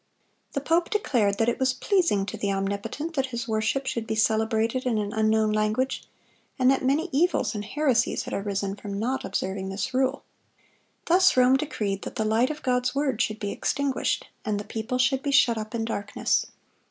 [0.53, 4.15] The pope declared that "it was pleasing to the Omnipotent that His worship should be
[4.15, 6.05] celebrated in an unknown language,
[6.57, 10.21] and that many evils and heresies had arisen from not observing this rule."(125)
[11.05, 14.97] Thus Rome decreed that the light of God's word should be extinguished, and the people
[14.97, 16.47] should be shut up in darkness.